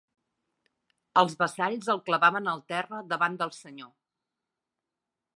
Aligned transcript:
Els 1.21 1.35
vassalls 1.41 1.91
el 1.93 2.01
clavaven 2.07 2.49
al 2.53 2.63
terra 2.73 3.01
davant 3.11 3.35
del 3.43 3.53
senyor. 3.57 3.93